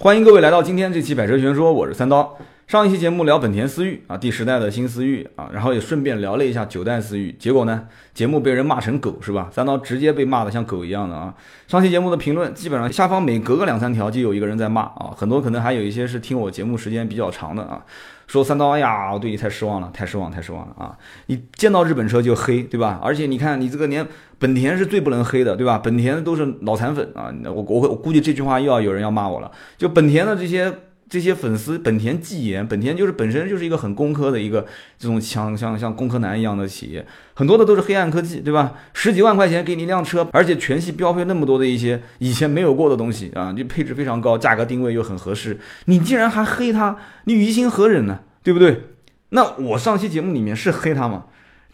[0.00, 2.38] 欢迎各位来到今天这期百车全说，我是三刀。
[2.68, 9.48] 上一期节目聊本田思域啊，第十代的新思域啊，然后也顺便聊了一下九代思域，结果呢，节目被人骂成狗是吧？
[9.52, 11.34] 三刀直接被骂的像狗一样的啊。
[11.66, 17.82] 上期节目的评论基本上下方每隔个两三条就有一个人在骂啊，很多可能还有一些是听我节目时间比较长的啊，
[18.28, 20.96] 说三刀哎呀，我对你太失望了，太失望，太失望了啊！
[21.26, 23.00] 你见到日本车就黑对吧？
[23.02, 24.06] 而且你看你这个连
[24.38, 25.80] 本田是最不能黑的对吧？
[25.82, 30.72] 本田都是脑残粉啊，我我我估计这句话又要有人要骂我了，就本田的这些。
[31.08, 34.66] 这些粉丝，本田技研，本田就是本身就是一个很工科的一个
[34.98, 38.74] 这种像像像工科男一样的企业，很多的都是黑暗科技，对吧？
[38.92, 48.20] 十几万块钱给你一辆车，而且全系标配那么多的一些以前没有过的东西啊，就配置非常高，价格定位又很合适，你竟然还黑他，你于心何忍呢？
[48.42, 48.82] 对不对？
[49.30, 51.24] 那我上期节目里面是黑他吗？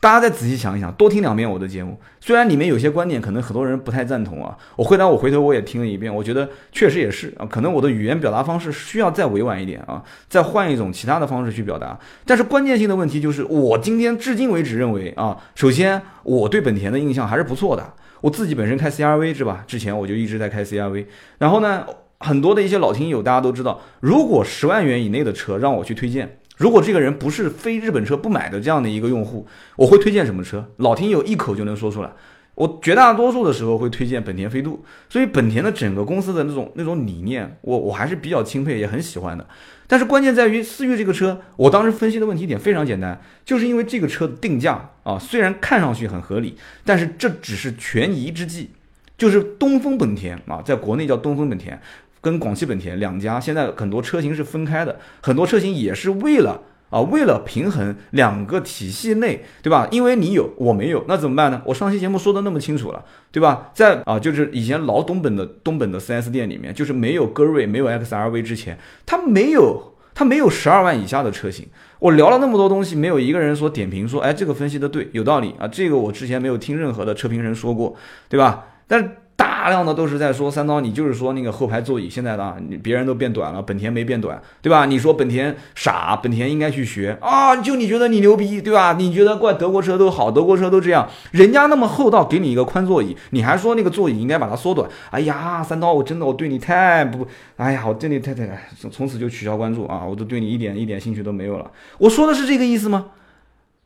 [0.05, 1.99] 大家再仔细想一想，多听两遍我的节目。
[2.21, 11.99] 虽然里面有些观点可能很多人不太赞同啊，我回答我回头我也听了一遍，我觉得确实也是啊，可能我的语言表达方式需要再委婉一点啊，再换一种其他的方式去表达。
[12.27, 19.65] 但是关键性的问题就是，我今天至今为止认为啊，首先我对本田的印象还是不错的，我自己本身开 CRV 是吧？
[19.67, 21.07] 之前我就一直在开 CRV。
[21.39, 21.87] 然后呢，
[22.19, 26.41] 很多的一些老听友大家都知道，如果十万元以内的车让我去推荐。
[26.57, 30.71] 如果这个人不是非日本车不买的这样的一个用户，我会推荐什么车？
[30.77, 32.13] 老听友一口就能说出来。
[32.55, 39.45] 我绝大多数的时候会推荐本田飞度，所以本田的整个公司的那种那种理念，我我还是比较钦佩，也很喜欢的。
[39.89, 48.71] 但是关键在于思域这个车，我当时分析的问题点非常简单，就是因为这个车的定价啊，虽然看上去很合理，但是这只是权宜之计，
[49.19, 51.83] 就是东风本田啊，在国内叫东风本田。
[52.25, 59.87] 跟广汽本田两家现在很多车型是分开的，很多车型也是为了啊，为了平衡两个体系内，对吧？
[59.91, 61.61] 因为你有我没有，那怎么办呢？
[61.67, 63.71] 我上期节目说的那么清楚了，对吧？
[63.75, 71.67] 在啊，就是以前老东本的东本的 4S 店里面，就是没有歌瑞、没有 XRV 之前，它没有它没有十二万以下的车型。
[71.99, 77.97] 我聊了那么多东西，没有一个人说点评说，哎，这个分析的对，有道理啊，这个我之前没有听任何的车评人说过，
[78.29, 78.67] 对吧？
[78.87, 79.17] 但。
[79.37, 84.85] 大量的都是在说三刀，你就是说那个后排座椅现在的，别人都变短了，本田没变短，对吧？
[84.85, 87.57] 你说本田傻，本田应该去学啊！
[87.57, 88.95] 就你觉得你牛逼，对吧？
[88.99, 94.89] 你觉得怪德国车都好，德国车都这样，人家那么厚道，给你一个宽座椅，你还说那个座椅应该把它缩短？
[95.11, 100.05] 哎呀，三刀，我真的我对你太不，哎呀，我对你太太，从此就取消关注啊！
[100.07, 101.71] 我都对你一点一点兴趣都没有了。
[101.99, 103.07] 我说的是这个意思吗？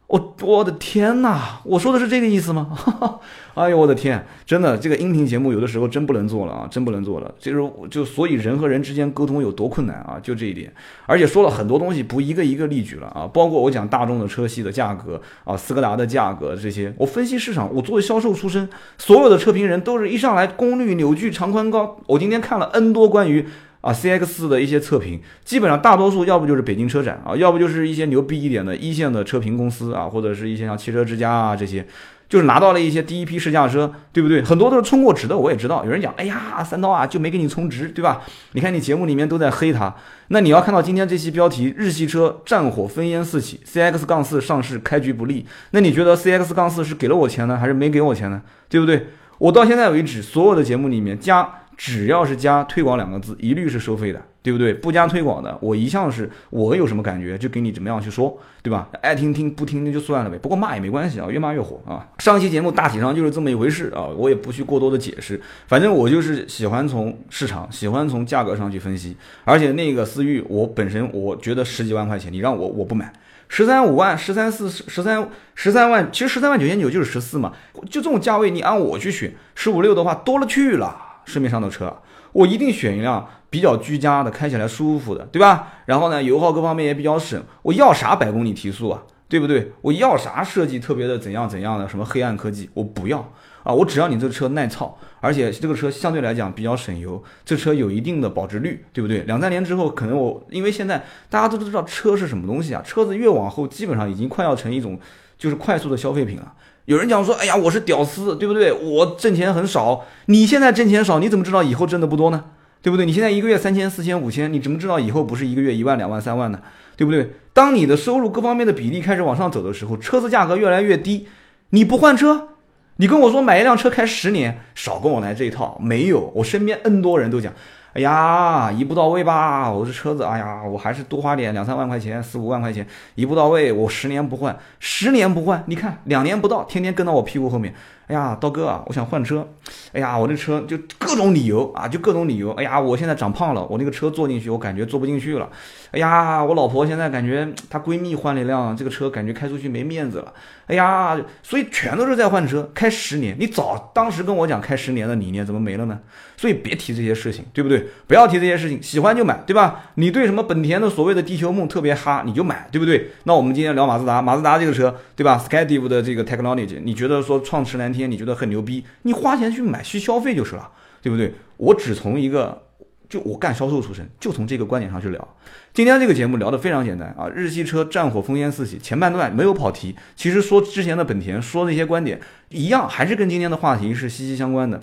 [0.08, 1.60] 我我的天哪！
[1.64, 2.78] 我说的是这个意思吗？
[3.52, 4.24] 哎呦我的天！
[4.46, 7.30] 真的，这个音频节目有的时候真不能做了啊，真不能做了。
[7.38, 10.72] 就是就所以人和人之间沟通有多困难啊，就这一点。
[11.04, 16.90] 而且说了很多东西，不一个一个例举了啊，包括我讲大众的车系的价格啊，斯柯达的价格这些。
[16.96, 21.98] 我分析市场，我作为销售出身，所有的车评人都是一上来功率、扭矩、长宽高。
[22.06, 23.46] 我今天看了 N 多关于。
[23.80, 31.86] 啊，C X 的一些测评，基本上大多数要不就是北京车展啊，要不就是一些牛逼一点的一线的车评公司啊，或者是一些像汽车之家啊这些，
[32.28, 34.42] 就是拿到了一些第一批试驾车，对不对？
[34.42, 35.84] 很多都是充过值的，我也知道。
[35.84, 38.22] 有人讲，哎呀，三刀啊，就没给你充值，对吧？
[38.52, 39.94] 你看你节目里面都在黑他，
[40.28, 48.42] 那你要看到今天这期标题，日系车战火烽烟四起，C X 杠四上市开局不利，那你觉得 C X 杠四是给了我钱呢，还是没给我钱呢？
[48.68, 49.06] 对不对？
[49.38, 51.48] 我到现在为止，所有的节目里面加。
[51.78, 54.74] 只要是加推广两个字，一律是收费的，对不对？
[54.74, 58.88] 不加推广的，我一向是我有什么感觉就给你怎么样去说，对吧？
[59.00, 60.36] 爱听听，不听那就算了呗。
[60.36, 62.04] 不过骂也没关系啊，越骂越火啊。
[62.18, 69.16] 上期节目大体上就是这么一回事啊，我也不去过多的解释，反正我就是喜欢从市场，喜欢从价格上去分析。
[69.44, 73.12] 而且那个思域，我本身我觉得十几万块钱，你让我我不买，
[73.46, 77.52] 十三五万、十三四、十三十三万，其实十三万九千九就是十四嘛，
[77.88, 81.04] 就这种价位，你按我去选十五六的话，多了去了。
[81.28, 81.94] 市面上的车，
[82.32, 85.74] 我一定选一辆比较居家的，开起来舒服的，对吧？
[85.84, 87.40] 然后呢，油耗各方面也比较省。
[87.62, 89.72] 我要啥百公里提速啊，对不对？
[89.82, 93.18] 我要啥设计特别的怎样怎样的什么黑暗科技，我不要
[93.62, 93.74] 啊！
[93.74, 99.22] 我只要你这车耐操，而且这个车相对来讲比较省油，这车有一定的保值率，对不对？
[99.24, 104.98] 两三年之后，可能我因为现在大家都知道车是什么东西啊，车子越往后，基本上已经快要成一种
[105.38, 106.52] 就是快速的消费品了。
[106.86, 108.72] 有人讲说，哎呀，我是屌丝，对不对？
[108.72, 110.04] 我挣钱很少。
[110.26, 112.44] 你现在挣钱少，你怎么知道以后挣的不多呢？
[112.80, 113.04] 对不对？
[113.04, 116.60] 你现在一个月三千、四千、五千，你怎么知道以后不是一个月一万、两万、三万呢？
[116.96, 117.30] 对不对？
[117.52, 121.28] 当你的收入各方面的比例开始往上走的时候，车子价格越来越低，
[121.70, 122.48] 你不换车？
[122.96, 125.78] 你跟我说买一辆车开十年，少跟我来这一套。
[125.80, 127.52] 没有，我身边 N 多人都讲。
[127.94, 129.70] 哎呀，一步到位吧！
[129.70, 133.72] 我这车子，哎呀，我还是多花点两三万块钱，四五万块钱，一步到位。
[133.72, 137.74] 我十年不换，十年不换，你看两年不到，天天跟到我屁股后面。
[138.06, 139.46] 哎呀，刀哥啊，我想换车。
[139.92, 142.52] 哎呀，我这车就各种理由啊，就各种理由。
[142.52, 145.48] 哎呀，我现在长胖了，我那个车坐进去，我感觉坐不进去了。
[145.90, 150.32] 哎呀，我老婆现在感觉她闺蜜换了一辆这个车，感觉开出去没面子了。
[150.68, 153.36] 哎呀，所以全都是在换车，开十年。
[153.38, 155.98] 你早当时跟我讲开十年的理念怎么没了呢？
[156.38, 157.84] 所以别提这些事情，对不对？
[158.06, 159.90] 不要提这些事情，喜欢就买，对吧？
[159.96, 163.10] 你对什么本田的所谓的地球梦特别哈，你就买，对不对？
[163.24, 170.70] 那我们今天聊马自达，马自达这个车，对吧？Skydive 的这个 technology，你觉得说创驰蓝天，你觉得很牛逼，你花钱去买去消费就是了，
[171.02, 171.34] 对不对？
[171.56, 172.62] 我只从一个，
[173.08, 175.36] 就我干销售出身，就从这个观点上去聊。
[175.74, 182.20] 今天这个节目聊得非常简单啊，日系车战火烽烟四起，前半段没有跑题，其实说之前的本田说那些观点
[182.50, 184.78] 一样，还是跟今天的话题是息息相关的。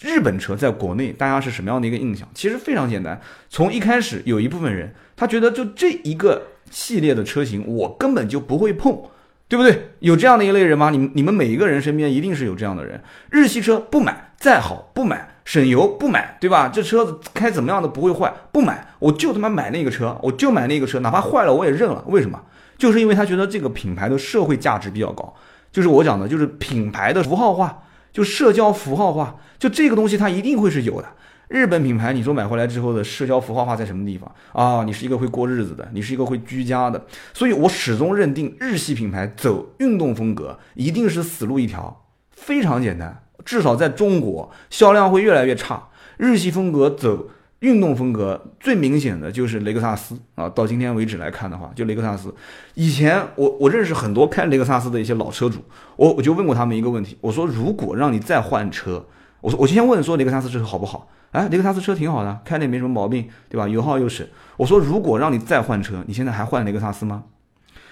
[0.00, 2.28] 日本车在国内大家是什么样的一个印象？
[2.34, 9.00] 其实非常简单，从一开始有一部分人他觉得就这一个系列的车型我根本就不会碰，
[9.48, 9.90] 对不对？
[10.00, 10.90] 有这样的一类人吗？
[10.90, 15.30] 你们你们每一个人身边一定是有这样的人，日系车不买，再好不买。
[15.46, 16.68] 省油不买，对吧？
[16.68, 22.02] 这车子开怎么样的不会坏，不买我就他妈买那个车，我就买那个车，哪怕坏了我也认了。
[22.08, 22.42] 为什么？
[22.76, 25.32] 就是因为他觉得这个品牌的社会价值比较高，
[25.70, 27.80] 就是我讲的，就是品牌的符号化，
[28.16, 31.08] 就社交符号化，就这个东西它一定会是有的。
[31.48, 34.84] 日本品牌，你说买回来之后的社交符号化在什么地方啊？
[34.84, 37.04] 你是一个会过日子的，你是一个会居家的，
[37.34, 43.22] 所以我始终认定日系品牌走运动风格一定是死路一条，非常简单。
[43.44, 45.88] 至少在中国，销量会越来越差。
[46.16, 47.28] 日系风格走
[47.60, 50.48] 运动风格，最明显的就是雷克萨斯啊。
[50.48, 52.34] 到今天为止来看的话，就雷克萨斯。
[52.74, 55.64] 以前我我认识很多开雷克萨斯的一些老车主，
[55.96, 59.06] 我我就问过他们一个问题，我说如果让你再换车，
[59.40, 61.08] 我说我先问说雷克萨斯车好不好？
[61.32, 63.66] 哎，雷克萨斯车挺好的，开的也没什么毛病，对吧？
[63.66, 64.26] 油耗又省。
[64.58, 67.24] 我说如果让你再换车，你现在还换雷克萨斯吗？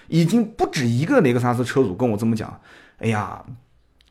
[0.09, 2.61] 已经不止一个雷克萨斯车主跟我这么讲。
[2.99, 3.43] 哎呀。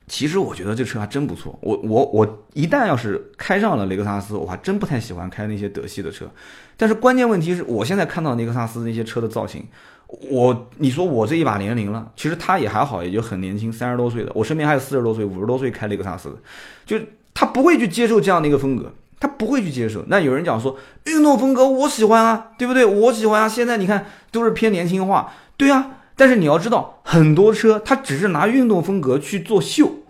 [0.08, 1.58] 其实我觉得这车还真不错。
[1.62, 6.30] 我我我一旦要是开上了雷克萨斯，我还真不太喜欢开那些德系的车。
[6.76, 9.66] 但是关键问题是我现在看到雷克萨斯那些车的造型，
[10.30, 14.32] 我你说我这一把年龄了，其实他也还好，也就很年轻，三十多岁的。
[14.36, 16.36] 我身边还有四十多岁、五十多岁开雷克萨斯的，
[16.86, 17.00] 就
[17.34, 20.04] 他不会去接受这样的一个风格，他不会去接受。
[20.08, 22.86] 那有人讲说运动风格我喜欢啊，对不对？
[22.86, 23.48] 我喜欢啊。
[23.48, 25.92] 现在你看都是偏年轻化，对啊。
[26.16, 30.04] 但是你要知道，很多车它只是拿运动风格去做秀，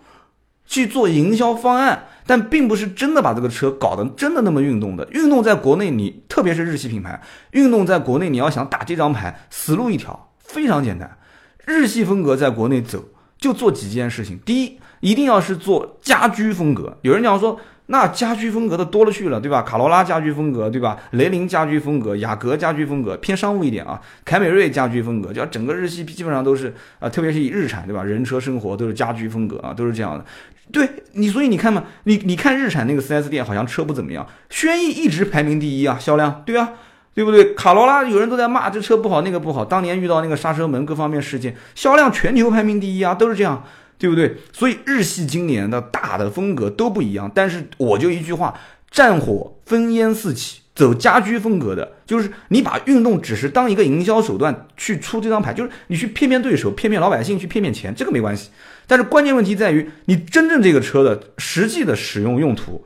[0.66, 5.08] 去做营销方案，但并不是真的把这个车搞得真的那么运动的。
[5.10, 7.22] 运动在国内，你特别是日系品牌，
[7.52, 11.18] 运动在国内你要想打这张牌，死路一条，非常简单。
[11.64, 13.02] 日系风格在国内走，
[13.44, 14.40] 就做几件事情。
[14.42, 16.96] 第一，一定要是做家居风格。
[17.02, 17.60] 有人讲说。
[17.86, 19.60] 那家居风格的多了去了，对吧？
[19.60, 20.96] 卡罗拉家居风格，对吧？
[21.10, 24.00] 雷凌家居风格，雅阁家居风格偏商务一点啊。
[24.24, 28.02] 凯美瑞家居风格，就整个日系基本上都是啊，特别是以日产，对吧？
[28.02, 30.24] 人车生活都是家居风格啊，都是这样的。
[30.72, 36.70] 对你，所以你看嘛，你你看日产那个 4S 店好像车不怎么样，轩逸一直排名第一啊，销量，对啊，
[37.14, 37.54] 对不对？
[37.54, 43.64] 卡罗拉有人都在骂这车不好那个不好，当年遇到那个刹车门各方面事件，销量全球排名第一啊，都是这样。
[43.96, 44.36] 对不对？
[44.52, 48.52] 所以日系今年的大的风格都不一样，但是我就一句话：
[48.90, 58.50] 战火烽烟四起，走家居风格的，就是你把运动只是当一个营销手段去出这张牌，就是你去骗骗对手、骗骗老百姓、去骗骗钱，这个没关系。
[58.88, 62.84] 但是关键问题在于，你真正这个车的实际的使用用途，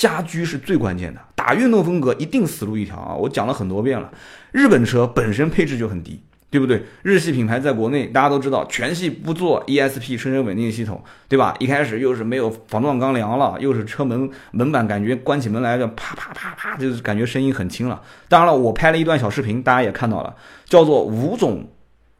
[0.00, 1.20] 家居是最关键的。
[1.34, 3.14] 打运动风格一定死路一条啊！
[3.14, 4.10] 我讲了很多遍了，
[4.50, 6.22] 日本车本身配置就很低。
[6.52, 6.82] 对不对？
[7.02, 11.54] 日系品牌在国内大家都知道，全系不做 ESP 车身稳定系统，对吧？
[11.60, 18.02] 一开始又是没有防撞钢梁了，又是车门门板感觉关起门来就啪啪啪啪，就是感觉声音很轻了。
[18.28, 20.34] 当然了，我拍了一段小视频，大家也看到了，
[20.64, 21.68] 叫做五种，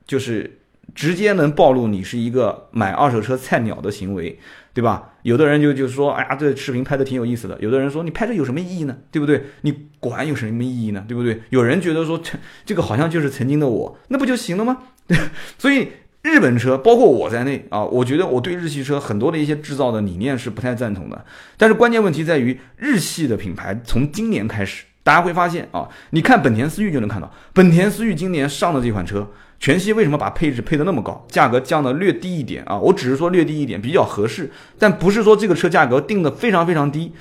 [0.06, 0.59] 就是
[0.94, 4.38] 直接能暴露你是一个买二手车菜鸟的行为。
[4.72, 5.14] 对吧？
[5.22, 7.58] 有的人就就说，哎呀，这视频拍的挺有意思的。
[7.60, 8.96] 有的人说，你拍这有什么意义呢？
[9.10, 9.42] 对不对？
[9.62, 11.04] 你管有什么意义呢？
[11.08, 11.42] 对不对？
[11.50, 14.78] 有人觉得说，这这个好像就是曾经的我，那不就行了吗？
[15.58, 15.88] 所以
[16.22, 21.24] 日本车，包括我在内啊，我觉得我对日系车很多的一些制造的理念是不太赞同的。
[21.58, 29.28] 但是关键问题在于，日系的品牌从今年开始，大家会发现啊，你看本田思域就能看到，本田思域今年上的这款车。
[29.60, 32.78] 全系为什么把配置配的那么高，价格降的略低一点啊？
[32.78, 37.12] 我只是说略低一点，比较合适，但不是说这个车价格定的非常非常低。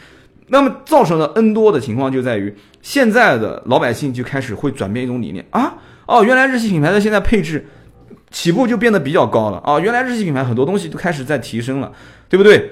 [0.48, 5.76] 那么造成了 N 多的情况就在于，现在的老百姓就开始会转变一种理念啊，
[6.08, 7.68] 哦，原来日系品牌的现在配置
[8.32, 11.92] 起步就变得比较高了啊，原来日系品牌很多东西都开始在提升了，
[12.30, 12.72] 对不对？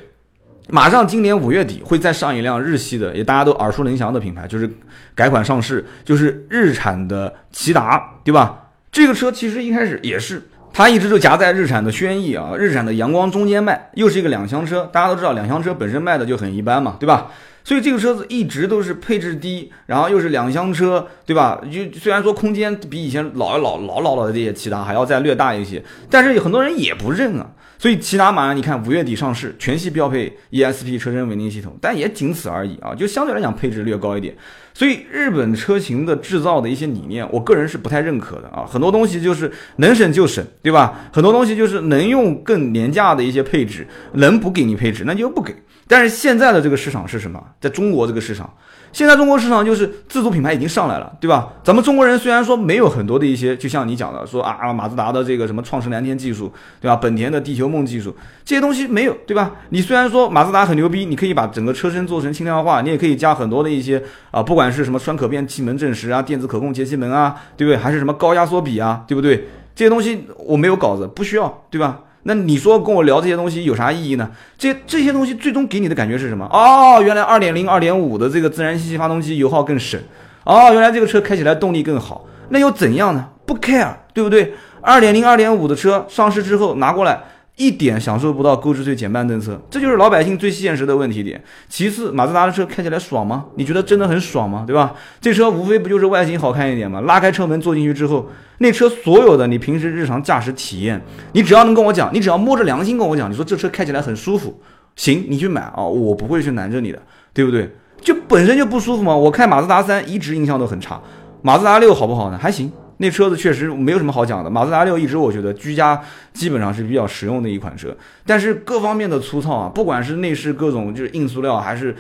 [0.70, 4.70] 马上今年五月底会再上一辆日系的，也大家都耳熟能详的品牌，就是
[5.14, 8.67] 改款上市，就是日产的骐达，对吧？
[8.98, 10.42] 这个车其实一开始也是
[10.74, 14.90] 它一直就夹在日产的轩逸啊、日产的阳光中间卖，又是一个两厢车。
[14.92, 17.28] 大家都知道，两厢车本身卖的就很一般嘛，对吧？
[17.64, 21.62] 所以这个车子一直都是配置低，然后又是两厢车，对吧？
[21.72, 27.52] 就虽然说空间比以前老老老老老的这些其他还要再略大一些，但是有很多人也不认啊。
[27.80, 34.36] 所以骐达马你看五月底上市，全系标配 ESP 车身稳定系统，但也仅此而已啊，就相对来讲配置略高一点。
[34.74, 38.66] 所以日本车型的制造的一些理念，我个人是不太认可的啊。
[38.66, 41.10] 很多东西就是能省就省，对吧？
[41.12, 45.56] 很多东西就是能用更廉价的一些配置，能不给你配置那就不给。
[45.88, 47.44] 但是现在的这个市场是什么？
[47.62, 48.52] 在中国这个市场。
[48.92, 51.54] 现在中国市场就是自主品牌已经上来了，对吧？
[51.64, 56.52] 咱们中国人虽然说没有很多的一些，就像你讲的说啊，马自达的这个什么创世蓝天技术，
[56.82, 56.96] 对吧？
[56.96, 59.52] 本田的地球梦技术，这些东西没有，对吧？
[59.70, 64.02] 你虽然说马自达很牛逼，你可以把整个车身做成轻量化，你也可以加很多的一些
[64.32, 67.78] 啊，不管是什么双可变气门正时啊，电子可控节气门啊，对不对？
[67.78, 69.48] 还是什么高压缩比啊，对不对？
[69.76, 72.00] 这些东西我没有稿子，不需要，对吧？
[72.28, 74.30] 那你说跟我聊这些东西有啥意义呢？
[74.58, 76.46] 这这些东西最终给你的感觉是什么？
[76.52, 79.98] 哦，原来二点零、二点五的这个自然吸气发动机油耗更省。
[80.44, 82.26] 哦，原来这个车开起来动力更好。
[82.50, 83.30] 那又怎样呢？
[83.46, 84.54] 不 care，对不对？
[84.82, 87.24] 二点零、二点五的车上市之后拿过来。
[87.58, 91.44] 一点享受不到购置税减半政策，这就是老百姓最现实的问题点。
[91.68, 93.48] 其次，马自达的车开起来爽吗？
[93.56, 94.64] 你觉得真的很爽吗？
[94.66, 94.94] 对吧？
[95.20, 97.02] 这车无非不就是外形好看一点吗？
[97.02, 98.28] 拉开车门坐进去之后，
[98.60, 101.02] 那车所有的你平时日常驾驶体验，
[101.34, 104.62] 你只要能跟我讲，你只要摸着良心跟我讲，你说这车开起来很舒服，
[104.96, 107.02] 行，你去买啊，我不会去拦着你的，
[107.34, 107.76] 对不对？
[108.00, 109.16] 就本身就不舒服嘛？
[109.16, 111.02] 我开马自达三一直印象都很差，
[111.42, 112.38] 马自达六好不好呢？
[112.38, 112.72] 还行。
[112.98, 116.02] 那车子确实没有什么好讲的，马自达六一直我觉得居家
[116.34, 121.96] 基本上是比较实用的一款车，但是各方面的粗糙啊，不管是内饰各种就是硬塑料，还是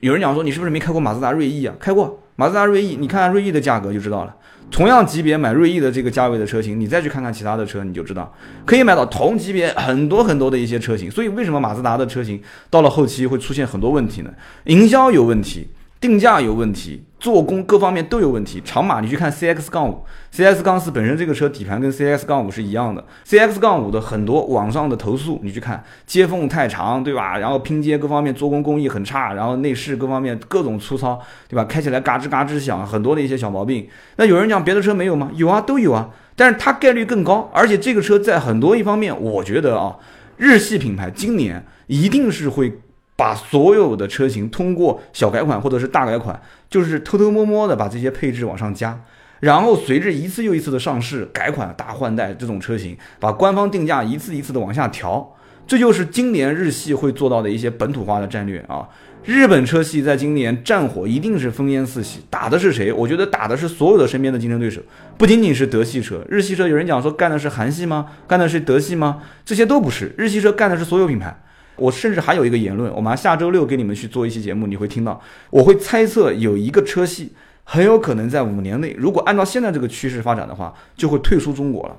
[0.00, 1.74] 有人讲说你是不是没开过马自达锐意啊？
[1.78, 4.34] 开过马自达锐意，你看看锐意的价格就知道了。
[4.70, 11.10] 同样级别买锐意的这个价位的车型，你再去看看其他的车，你就知道可以买到同级别很多很多的一些车型。
[11.10, 12.40] 所以为什么马自达的车型
[12.70, 14.30] 到了后期会出现很多问题呢？
[14.64, 15.68] 营销有问题。
[16.00, 18.62] 定价有问题，做工各方面都有问题。
[18.64, 27.38] 长马你去看 C X 杠五，C X 杠四本身这个车底盘跟 C X 杠五是一样的，C X 杠五的很多网上的投诉，你去看接缝太长，对吧？
[27.38, 31.64] 然后拼接各方面做工工艺很差，然后内饰各方面各种粗糙，对吧？
[31.64, 33.88] 开起来嘎吱嘎吱响，很多的一些小毛病。
[34.16, 35.30] 那有人讲别的车没有吗？
[35.34, 39.96] 有啊，都有啊，但是它概率更高，而且这个车在很多一方面，我觉得啊，
[40.36, 42.80] 日系品牌今年一定是会。
[43.18, 49.00] 把所有的车型通过小改款或者是大改款，就是偷偷摸摸的把这些配置往上加，
[49.40, 55.34] 然后随着一次又一次的上市改款大换代这种车型，把官方定价一次一次的往下调，
[55.66, 58.88] 这就是今年日系会做到的一些本土化的战略啊。
[59.24, 62.90] 日本车系在今年战火一定是烽烟四起，打的是谁？
[62.92, 64.80] 我觉得打的是所有的身边的竞争对手，
[65.18, 66.66] 不仅仅是德系车、日系车。
[66.66, 68.06] 有人讲说干的是韩系吗？
[68.26, 69.20] 干的是德系吗？
[69.44, 71.42] 这些都不是，日系车干的是所有品牌。
[71.78, 75.20] 我甚至还有一个言论，我们下周六给你们去做一期节目，你会听到，
[75.50, 77.32] 我会猜测有一个车系
[77.64, 81.96] 很有可能在五年内，如果按照现在这个趋势发展的话，就会退出中国了，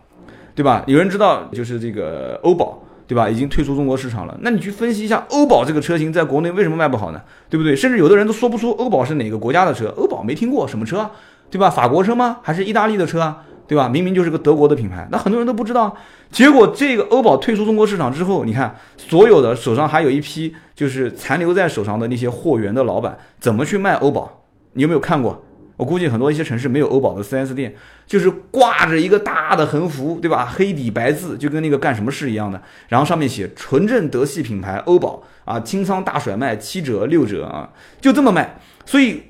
[0.55, 0.83] 对吧？
[0.87, 3.29] 有人知道就是这个欧宝，对吧？
[3.29, 4.37] 已经退出中国市场了。
[4.41, 7.21] 那你去分析一下欧宝这个车型在国内为什么卖不好呢？
[7.49, 7.75] 对不对？
[7.75, 11.09] 甚至有的人都说不出欧宝是哪个国家的车，欧宝没听过什么车，
[11.49, 11.69] 对吧？
[11.69, 12.37] 法国车吗？
[12.41, 13.45] 还是意大利的车啊？
[13.69, 13.87] 对吧？
[13.87, 15.95] 明明就是个德国的品牌，那很多人都不知道。
[16.31, 24.43] 结果这个欧宝退出中国市场之后，你看所有的手上还有一批就是残留在手上的那些货源的老板，怎么去卖欧宝？
[24.73, 25.45] 你有没有看过？
[25.77, 27.75] 我估计很多一些城市没有欧宝的 4S 店，
[28.07, 30.51] 就是挂着一个大的横幅，对吧？
[30.51, 37.69] 黑底白字，就跟那个干什么事一样的，然后上面写纯正德系品牌欧宝啊，清仓大甩卖，七折六折啊，
[38.01, 38.59] 就这么卖。
[38.83, 39.21] 所以。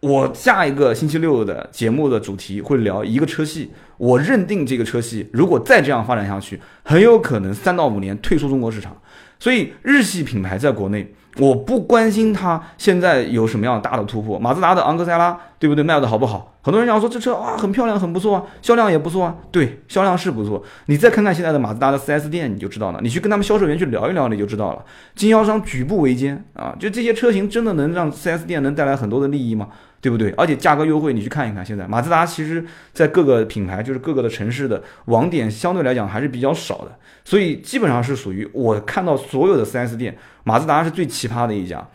[0.00, 8.96] 我下一个星期六的节目的主题会聊一个车系，我认定这个车系如果再这样发展下去，很有可能三到五年退出中国市场。
[9.38, 11.14] 所以日系品牌在国内。
[11.38, 15.84] 我不关心它现在有什么样大的突破，马自达的昂克赛拉，对不对？
[15.84, 16.56] 卖的好不好？
[16.60, 19.36] 很多人讲说这车啊很漂亮，很不错啊，销量也不错啊。
[19.52, 20.60] 对，销量是不错。
[20.86, 22.98] 你再看看现在的马自达的 4S 店，你就知道了。
[23.00, 24.84] 你去跟他们销售员去聊一聊，你就知道了。
[25.14, 29.68] 经销商举步维艰啊，就这些车型真的能让 4S 店能带来很多的利益吗？
[30.00, 30.30] 对不对？
[30.32, 41.86] 而且价格优惠，你去看一看，现在马自达其实在各个品牌，就是各个的城市的网点相对来讲还是比较少的，所以基本上是属于我看到所有的 4S 店，马自达是最奇葩的一家，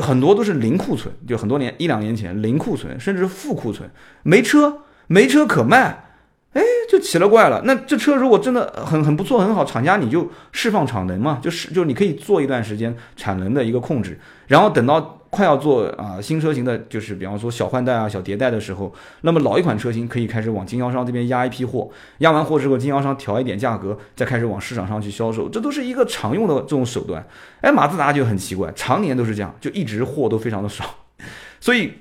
[0.00, 3.90] 很多都是零库存，就很多年一两年前零库存，甚至负库存，
[4.22, 6.04] 没车没车可卖。
[6.52, 6.60] 哎，
[6.90, 7.62] 就奇了怪了。
[7.64, 27.24] 那这车如果真的很很不错很好，厂家你就释放产能嘛，就是就你可以做一段时间产能的一个控制，然后等到快要做啊新车型的，就是比方说小换代啊、小迭代的时候，那么老一款车型可以开始往经销商这边压一批货，压完货之后，经销商调一点价格，再开始往市场上去销售，这都是一个常用的这种手段。
[27.60, 30.84] 哎，马自达就很奇怪，常年都是这样，就一直货都非常的少，
[31.60, 31.92] 所以。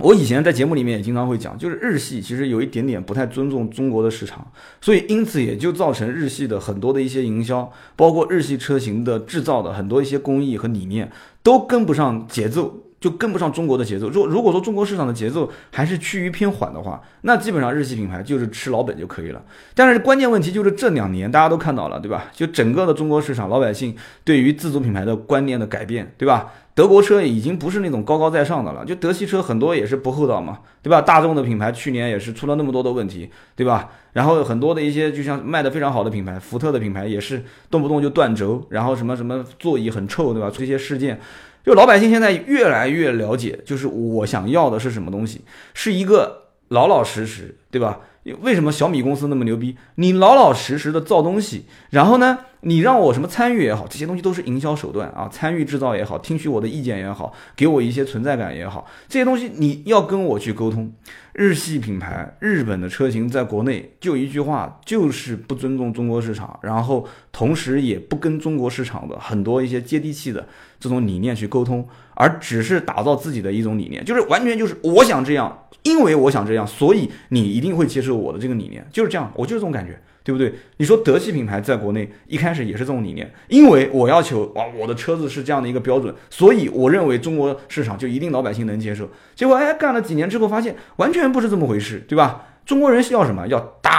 [0.00, 14.08] 我以前在节目里面也经常会讲，就是日系其实有一点点不太尊重中国的市场，所以因此也就造成日系的很多的一些营销，包括日系车型的制造的很多一些工艺和理念都跟不上节奏，就跟不上中国的节奏。
[14.10, 19.42] 如如果说中国市场的节奏还是趋于偏缓的话，那基本上日系品牌就是吃老本就可以了。
[19.74, 22.26] 但是关键问题就是这两年大家都看到了，对吧？
[22.32, 26.52] 就整个的中国市场老百姓对于自主品牌的观念的改变，对吧？
[26.72, 31.02] 德国车已经不是那种高高在上的了，就德系车很多也是不厚道嘛，对吧？
[31.02, 33.90] 大众的品牌去年也是出了那么多的问题，对吧？
[34.12, 40.50] 然后很多的一些就像卖的非常好的品牌，福特的品牌也是动不动就断轴，然后什么什么座椅很臭，对吧？
[40.52, 41.20] 这些事件，
[41.64, 45.42] 就老百姓现在越来越了解，就是我想要的是什么东西，
[45.74, 48.00] 是一个老老实实，对吧？
[48.42, 49.76] 为什么小米公司那么牛逼？
[49.94, 55.28] 你老老实实的造东西，然后呢，你让我什么参与也好，这些东西都是营销手段啊。
[55.32, 60.92] 参与制造也好，听取我的意见也好，给我一些存在感也好，这些东西你要跟我去沟通。
[61.32, 70.46] 日系品牌、日本的车型在国内就一句话，就是不尊重中国市场，然后同时也不跟中国市场的很多一些接地气的
[70.78, 71.88] 这种理念去沟通，
[72.20, 75.66] 而只是打造自己的一种理念，就是完全就是我想这样。
[75.82, 80.52] 因为我想这样，所以你一定会接受我的这个理念，就是这样，我就是这种感觉，对不对？
[80.76, 89.08] 你说德系品牌在国内一开始也是这种理念，因为我要求啊，我的车子是这样的一个标准，所以我认为中国市场就一定老百姓能接受。
[89.34, 92.48] 结果哎，干了几年之后发现完全不是这么回事，对吧？
[92.66, 93.48] 中国人要什么？
[93.48, 93.90] 要大，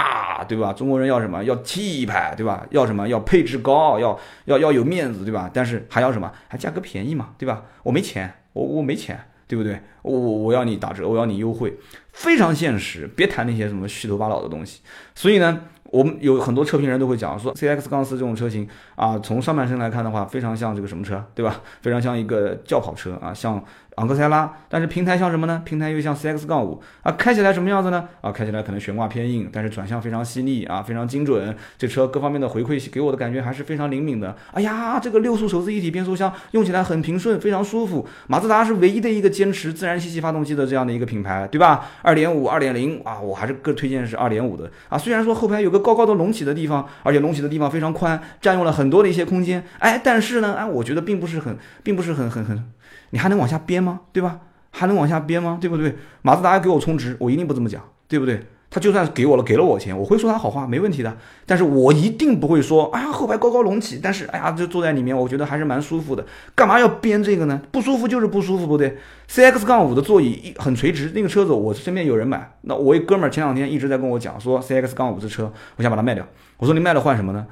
[0.44, 0.72] 对吧？
[0.72, 1.42] 中国人要什么？
[1.44, 2.66] 要气派，对吧？
[2.70, 3.08] 要什么？
[3.08, 5.50] 要配置高，要要要有面子，对吧？
[5.52, 6.32] 但是还要什么？
[6.48, 7.64] 还价格便宜嘛，对吧？
[7.82, 9.18] 我没钱，我我没钱。
[9.48, 9.78] 对不对？
[10.00, 11.76] 我我要你打折，我要你优惠，
[12.14, 14.80] 非常现实，别谈那些什么虚头巴脑的东西。
[15.14, 21.60] 所以呢，我们有很多车评人都会讲说，C X 杠四这种车型啊，从上半身来看的话，非常像这个什么车，对吧？
[21.82, 23.62] 非常像一个轿跑车啊，像。
[23.96, 25.60] 昂克赛拉，但是平台像什么呢？
[25.64, 28.08] 平台又像 CX 杠五啊，开起来什么样子呢？
[28.22, 31.54] 啊，开起来可能悬挂偏硬，但是转向非常犀利啊，非常精准。
[31.76, 34.34] 这车各方面的回馈给我的感觉还是非常灵敏的。
[34.52, 38.08] 哎呀，这个六速手自一体变速箱用起来很平顺，非常舒服。
[38.28, 41.86] 马自达是唯一的一个坚持自然吸气发动机的这样的一个品牌，对吧？
[42.00, 44.96] 二点五、二点零啊，我还是更推荐是二点五的啊。
[44.96, 49.62] 虽然说后排有个高高的隆起的地方，而且隆起的地方非常宽，占用了很多的一些空间。
[49.78, 52.64] 哎，但是呢，哎，我觉得并不是很，并不是很很很，
[53.10, 54.00] 你还能往下编吗？
[54.12, 54.38] 对吧？
[54.70, 55.58] 还能往下编吗？
[55.60, 55.94] 对不对？
[56.22, 58.46] 马自达要给我充值，我一定不这么讲，对不对？
[58.70, 61.14] 他就算给我了，给了我钱，我会说他好话，没问题的。
[61.44, 66.24] 但是我一定不会说，哎呀，后排高高隆起，但是哎呀，就坐在里面，我觉得还是蛮舒服的。
[66.54, 67.60] 干嘛要编这个呢？
[67.70, 68.96] 不舒服就是不舒服，不对。
[69.28, 76.26] C X 杠五的座椅一很垂直，那个车子我身边有人买，那我一哥们儿前两天一直在跟我讲说，C X 杠五这车，我想把它卖掉。
[76.56, 77.46] 我说你卖了换什么呢？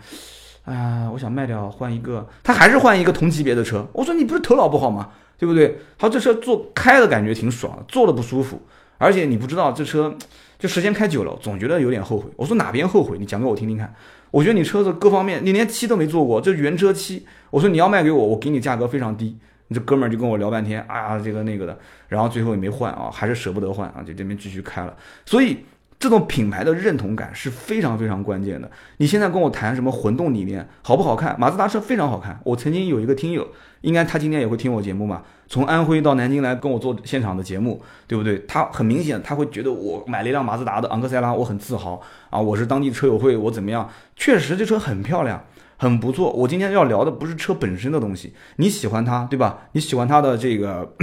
[0.65, 3.87] 啊，我想卖掉换一个，他还是换一个同级别的车。
[3.93, 5.11] 我说你不是头脑不好吗？
[5.41, 5.79] 对不对？
[5.99, 8.61] 他这车坐开的感觉挺爽的，坐的不舒服，
[8.99, 10.15] 而且你不知道这车
[10.59, 12.31] 就时间开久了，总觉得有点后悔。
[12.37, 13.17] 我说哪边后悔？
[13.19, 13.95] 你讲给我听听看。
[14.31, 17.27] 我觉得你车子各方面，你连漆都没做过，这原车漆。
[17.51, 19.39] 我说你要卖给我，我给你价格非常低。
[19.69, 24.95] 你这哥们儿就跟我聊半天啊，这个那个的，然后最后也没换啊，还是舍不得换啊，就这边继续开了。
[25.25, 25.57] 所以。
[26.01, 28.69] 这种品牌的认同感是非常非常关键的。
[28.97, 31.39] 你现在跟我谈什么混动理念好不好看？
[31.39, 32.41] 马自达车非常好看。
[32.43, 33.47] 我曾经有一个听友，
[33.83, 38.39] 应该他今天也会听我节目嘛，从安徽到南京来跟我做现场的节目，对不对？
[38.49, 43.87] 他很明显他会觉得我买了一辆马自达的昂克赛拉，我很自豪啊，我是当地车友会，我怎么样？
[44.17, 45.45] 确实这车很漂亮，
[45.77, 46.33] 很不错。
[46.33, 49.69] 我今天要聊的不是车本身的东西，你喜欢它对吧？
[49.73, 50.95] 你喜欢它的这个。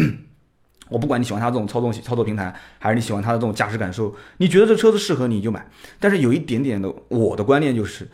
[0.89, 5.67] 我不管你喜欢它这种操纵操作平台，还是你喜欢它的这种驾驶感受，你觉得这车子适合你就买。
[5.99, 8.07] 但是有一点点的，我的观念就是，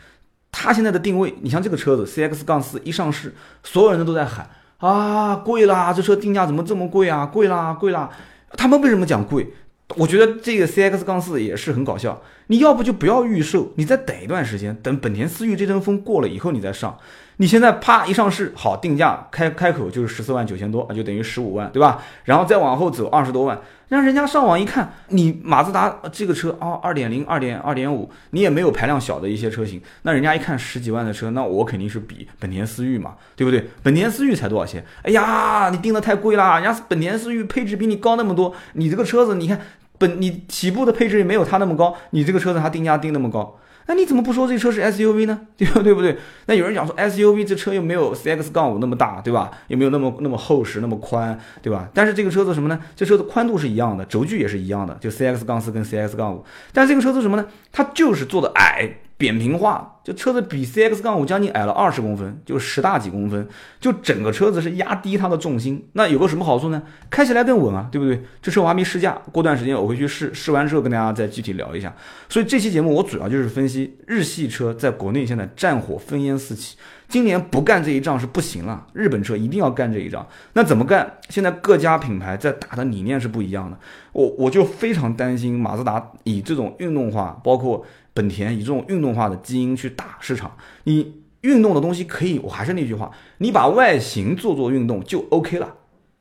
[0.52, 3.34] 它现在的定位，你像这个车子 C X 杠四一上市，
[3.64, 7.26] 所有人都在喊啊贵啦，这车定价怎么这么贵啊？
[7.26, 8.10] 贵啦贵啦！
[8.58, 9.54] 他们为什么讲贵？
[9.96, 12.22] 我觉得这个 C X 杠四也是很搞笑。
[12.48, 16.98] 你要不就不要预售，你再等一段时间，等本田思域这阵风过了以后你再上。
[17.38, 22.04] 你现在啪一上市，好定价开开口就是十四万九千多啊，就等于十五万，对吧？
[22.26, 33.68] 然后再往后走二十多万，让人家上网一看，你马自达这个车啊，二点零、二点二点五，你也没有排量小的一些车型，那人家一看十几万的车，那我肯定是比本田思域嘛，对不对？
[33.82, 34.86] 本田思域才多少钱？
[35.02, 39.60] 哎呀，你定的太贵啦，人家本田思域配置比你高那么多，你这个车子你看
[39.98, 43.58] 本你起步的配置也没有它那么高，你这个车子它定价定那么高。
[43.86, 45.42] 那你怎么不说这车是 SUV 呢？
[45.58, 46.18] 对不对不对？
[46.46, 49.52] 那有人讲说 SUV 这车又没有 CX 杠五那么大，对吧？
[49.68, 51.90] 又没有那么那么厚实那么宽，对吧？
[51.94, 52.80] 但是这个车子什么呢？
[52.96, 56.44] 这车子宽度是一样的，轴距也是一样的，就 CX 杠四跟 CX 杠五。
[56.72, 57.46] 但这个车子什么呢？
[57.72, 59.00] 它就是做的矮。
[59.18, 63.48] 扁平化，就车子比 CX 杠五将近矮了二十公分，就十大几公分，
[63.80, 65.88] 就整个车子是压低它的重心。
[65.94, 66.82] 那有个什么好处呢？
[67.10, 68.22] 开起来更稳啊，对不对？
[68.42, 71.94] 这车我还没试驾，过段时间我会去试，试完之后跟大家再具体聊一下。
[72.28, 76.76] 所以这期节目我主要就是分析日系车在国内现在战火烽烟四起，
[77.08, 78.86] 今年不干这一仗是不行了。
[78.94, 81.20] 日本车一定要干这一仗，那怎么干？
[81.30, 83.78] 现在各家品牌在打的理念是不一样的。
[84.12, 87.86] 我我就非常担心马自达以这种运动化，包括。
[88.14, 95.76] 本田以这种运动化的基因去打市场，你运动的东西可以，我还是那句话，你把外形做做运动就 OK 了，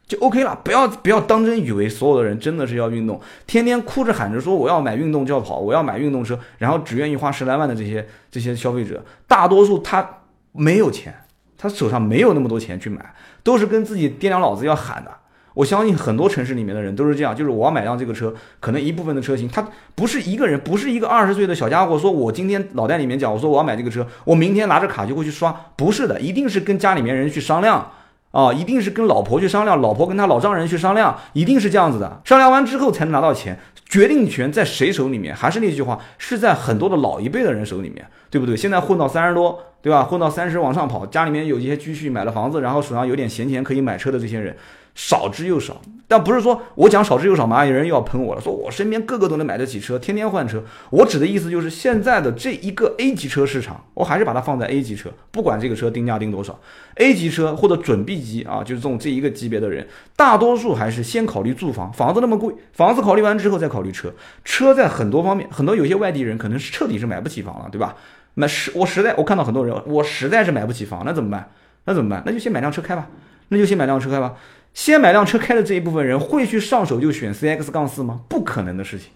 [0.06, 11.14] 就 OK 了，不要不要当真以为所有的人真的是要运动，天天哭着喊着说我要买运动轿跑，我要买运动车，然后只愿意花十来万的这些这些消费者，大多数他没有钱，
[11.56, 15.21] 他手上没有那么多钱去买，都是跟自己爹娘老子要喊的。
[15.54, 27.92] 我相信很多城市里面的人都是这样，就是我要买辆这个车，可能一部分的车型，他不是一个人，不是一个二十岁的小家伙，说我今天脑袋里面讲，我说我要买这个车，我明天拿着卡就会去刷，不是的，一定是跟家里面人去商量
[28.30, 35.34] 啊，一定是跟老婆去商量，老婆跟他老丈人去商量，一定是这样子的，商量完之后才能拿到钱，决定权在谁手里面？
[35.36, 38.56] 还是那句话，是在很多的老一辈的人手里面，对不对？
[38.56, 40.04] 现在混到三十多，对吧？
[40.04, 44.56] 混到三十往上跑，家里面有一些积蓄，买了房子，然后手上有点闲钱可以买车的这些人。
[44.94, 50.62] 少之又少，但不是说我讲少之又少嘛，有人又要喷我了，说我身边个个都能买得起车，天天换车。
[50.90, 56.60] 我指的意思就是现在的这一个 A 级车市场，我还是把它放在 A 级车，不管这个车定价定多少
[56.96, 64.12] ，A 级车或者准 B 级啊，就是这种这一个级别的人，大多数还是先考虑住房，房子那么贵，房子考虑完之后再考虑车。
[64.44, 67.96] 车在很多方面，很多有些外地人可能是彻底是买不起房了，对吧？
[68.34, 71.50] 那实我实在我看到很多人，我实在是买不起房，那怎么办？
[71.84, 72.22] 那怎么办？
[72.26, 73.08] 那就先买辆车开吧，
[73.48, 74.34] 那就先买辆车开吧。
[74.74, 78.20] 先买辆车开的这一部分人会去上手就选 CX 杠四吗？
[78.28, 79.08] 不可能的事情。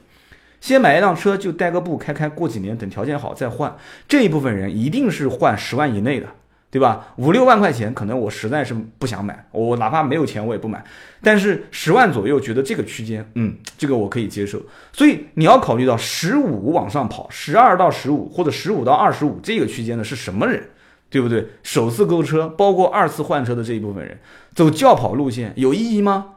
[0.61, 3.77] 先买一辆车就带个步开开，过几年等条件好再换。
[4.09, 6.27] 这一部分人一定是换十万以内的，
[6.71, 7.15] 对吧？
[7.17, 10.85] 五六万块钱可能我实在是不想买，我哪怕没有钱我也不买。
[11.23, 14.61] 但是十万左右觉得这个区间，嗯，这个我可以接受。
[14.93, 20.69] 所以你要考虑到十五往上跑，十二到十五或者十五到二十五这个区间的是什么人？
[21.09, 21.47] 对不对？
[21.63, 24.19] 首次购车，包括二次换车的这一部分人，
[24.55, 26.33] 走轿跑路线有意义吗？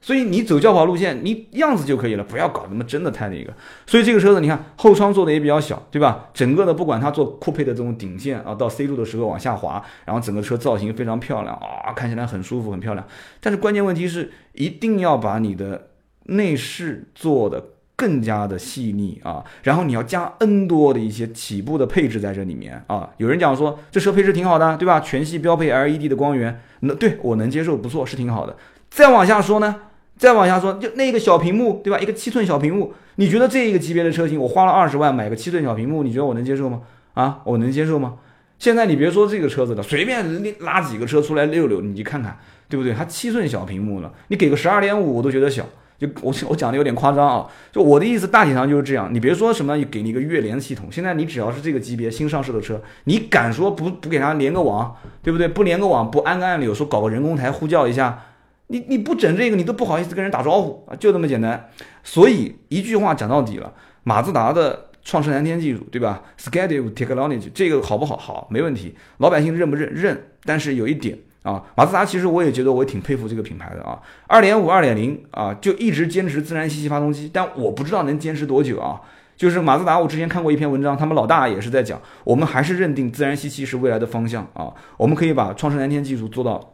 [0.00, 3.52] 所以你走轿跑路线，你样子就可以了，不要搞那么真的太那个。
[3.86, 6.28] 所以这个车子，你看后窗做的也比较小，对吧？
[6.32, 13.04] 整个的不管它做酷配的这种顶线啊，到 C 柱的时候往下滑，然后整个车造型非常漂亮啊，看起来很舒服很漂亮。
[13.40, 15.88] 但是关键问题是，一定要把你的
[16.24, 17.64] 内饰做的。
[17.96, 23.08] 更加的细腻啊，然后你要加 N 多的一些起步的配置在这里面啊。
[23.16, 25.00] 有人讲说这车配置挺好的，对吧？
[25.00, 28.54] 全系标配 LED 的光源，那对我能接受，不错，是挺好的。
[28.90, 29.76] 再往下说呢，
[30.18, 31.98] 再往下说，就那个小屏幕，对吧？
[31.98, 36.82] 一个七寸小屏幕，你觉得这一个级别的车型，我花了二十万买个七寸小屏幕，你觉得我能接受吗？
[37.14, 38.16] 啊，我能接受吗？
[38.58, 40.24] 现在你别说这个车子了，随便
[40.60, 42.92] 拉几个车出来溜溜，你看看，对不对？
[42.92, 45.66] 它七寸小屏幕了，你给个十二点五，我都觉得小。
[45.98, 49.08] 就我我讲的有点夸张啊，就我的意思大体上就是这样。
[49.12, 55.48] 你别说什么给你一个月联系统，现在你只要是这个级别新上市的车，你敢说不不给它连个网，对不对？
[55.48, 58.24] 不连个网，不按个按钮，说搞个人工台呼叫一下，
[58.66, 61.70] 你你不整这个，你都不好意思跟人打招呼啊，就这么简单。
[62.04, 68.16] 所以一句话讲到底了，马自达的创世蓝天技术，对吧？Schedule Technology 这个好不好？
[68.16, 68.94] 好，没问题。
[69.18, 69.90] 老百姓认不认？
[69.94, 70.26] 认。
[70.44, 71.18] 但是有一点。
[71.46, 79.00] 啊，马自达其实我也觉得我挺佩服这个品牌的啊，二点五、二点零啊，就一直坚持自然吸气发动机，但我不知道能坚持多久啊。
[79.36, 84.72] 就是马自达，我之前看过一篇文章，他们老大也是在讲，我们还是认定自然吸气是未来的方向啊。
[84.96, 86.72] 我们可以把创世蓝天技术做到，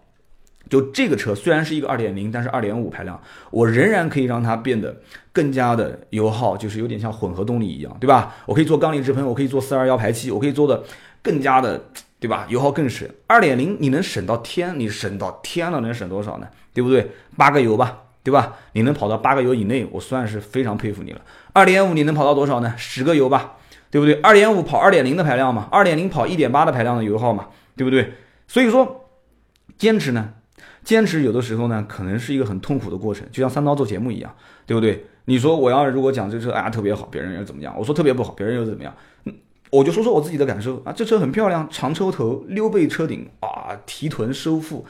[0.70, 4.96] 就这个车虽然是一个二点零，但是二点五排量，我仍然可以让它变得
[5.32, 8.36] 更加的油耗，就是有点像混合动力一样，对吧？
[8.46, 10.82] 我可以做缸力直喷，我可以做四二幺排气，我可以做的
[11.20, 11.84] 更加的。
[12.22, 12.46] 对吧？
[12.48, 16.46] 油耗更省，二点零你能省到天，你省到天了，能省多少呢？
[16.72, 17.10] 对不对？
[17.36, 18.58] 八个油吧，对吧？
[18.74, 21.20] 你能跑到八个油以内，我算是非常佩服你了。
[21.52, 22.74] 二点五你能跑到多少呢？
[22.78, 23.56] 十个油吧，
[23.90, 24.14] 对不对？
[24.20, 28.12] 二点五跑二点零的排量嘛，二点零跑一点八的排量的油耗嘛，对不对？
[28.46, 29.10] 所以说，
[29.76, 30.34] 坚持呢，
[30.84, 34.32] 坚持有的时候呢，可能是一个很痛苦的过程，就像三刀做节目一样，
[34.64, 35.06] 对不对？
[35.24, 37.74] 你说我要如果讲这车，哎呀特别好，别人又怎么样？
[37.76, 38.94] 我说特别不好，别人又怎么样？
[39.72, 44.84] 我就说说我自己的感受啊，这车很漂亮，长车头、溜背车顶啊，提臀收腹，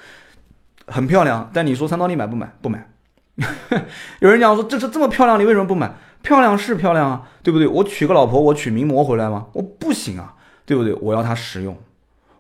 [0.87, 1.49] 很漂亮。
[1.55, 2.53] 但你说三刀你买不买？
[2.61, 2.91] 不买，
[4.19, 5.95] 有人讲说这车这么漂亮，你为什么不买？
[6.21, 7.69] 漂亮是漂亮啊，对不对？
[7.69, 9.47] 我娶个老婆，我娶名模回来吗？
[9.53, 10.35] 我不行啊，
[10.67, 10.93] 对不对？
[10.95, 11.79] 我要它实用，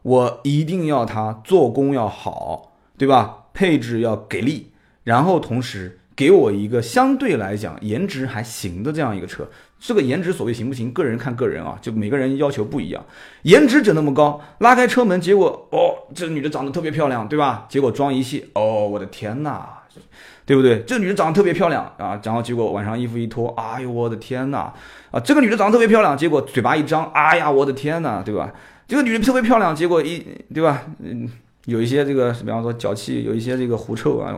[0.02, 3.44] 我一定要它做工要好，对吧？
[3.54, 4.72] 配置要给力，
[5.04, 9.48] 然后同时给我一个相对来讲颜值还行的这样一个车。
[9.84, 13.04] 这个颜值所谓行不行，个人看个人啊，就每个人要求不一样。
[13.42, 17.66] 颜值整那么高，拉开车门，结果哦，这个女的长得特别漂亮，对吧？
[17.68, 19.82] 结果装一卸，哦，我的天哪，
[20.46, 20.84] 对不对？
[20.86, 24.72] 这个女的长得特别漂亮啊，然后结果晚上衣服一脱，哎呦我的天哪，
[25.10, 28.52] 啊，这个女的长得特别漂亮，结果嘴巴一张，哎呀我的天哪，对吧？
[28.86, 30.84] 这个女的特别漂亮，结果一，对吧？
[31.00, 31.28] 嗯，
[31.64, 34.32] 有一些这个，比方说脚气，有一些这个狐臭啊，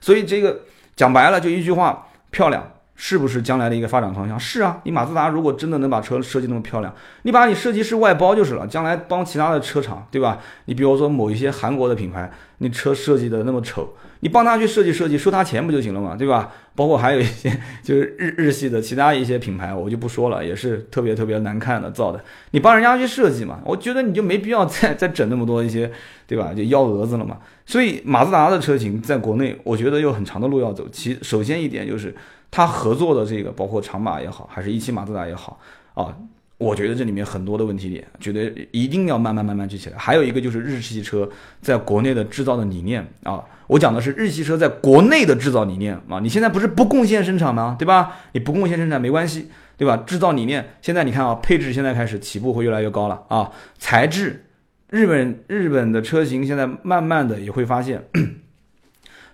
[0.00, 0.60] 所以这个
[0.94, 2.72] 讲白了就一句话，漂亮。
[2.96, 4.40] 是不是将来的一个发展方向？
[4.40, 8.66] 是啊，你马自达如果真的能把车设计那么漂亮，你把你设计师外包就是了。
[8.66, 10.38] 将来帮其他的车厂，对吧？
[10.64, 16.50] 你比如说某一些韩国的品牌，你车设计的那么丑，你帮他去设计设计，收他钱不就行了嘛，对吧？
[16.74, 17.50] 包括还有一些
[17.82, 25.90] 就是日日系的其他一些品牌，我就不说了，也是特别特别难看的造的，你帮人家去设计嘛，我觉得你就没必要再再整那么多一些，
[26.26, 26.54] 对吧？
[26.54, 27.38] 就幺蛾子了嘛。
[27.66, 30.88] 所以马自达的车型在国内，我觉得有很长的路要走。
[30.90, 32.14] 其首先一点就是。
[32.56, 35.60] 他合作的这个，包括长马也好，还是一汽马自达也好，
[35.92, 36.16] 啊，
[36.56, 39.98] 我觉得这里面很多的问题点，觉得一定要慢慢慢慢聚起来。
[39.98, 41.28] 还有一个就是日系车
[41.60, 46.18] 在国内的制造的理念啊，我讲的是日系车在国内的制造理念啊。
[46.20, 47.76] 你现在不是不贡献生产吗？
[47.78, 48.16] 对吧？
[48.32, 49.98] 你不贡献生产没关系，对吧？
[50.06, 53.52] 制造理念现在你看啊，配置现在开始起步会越来越高了啊。
[53.76, 54.46] 材质，
[54.88, 58.02] 日本日本的车型现在慢慢的也会发现，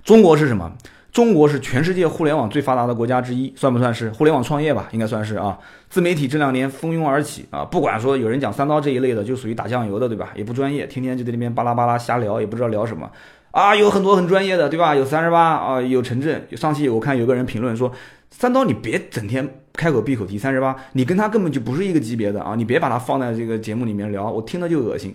[0.02, 0.72] 中国是什么？
[1.12, 4.88] 中国是全世界互联网最发达的国家之一，算不算是互联网创业吧？
[4.92, 5.58] 应该算是啊。
[5.90, 10.32] 自媒体这两年蜂拥而起啊，不管说有人讲三刀这一类的，就属于打酱油的，对吧？
[10.34, 13.10] 也不专业，天天就在那边巴拉巴拉瞎聊，也不知道聊什么
[13.50, 13.76] 啊。
[13.76, 14.94] 有很多很专业的，对吧？
[14.94, 16.48] 有三十八啊，有陈震。
[16.56, 17.92] 上期我看有个人评论说，
[18.30, 25.14] 三刀你别整天开口闭口提三十八，你跟他根本就不是一个级别的啊，你别把他放在这个节目里面聊，我听了就恶心。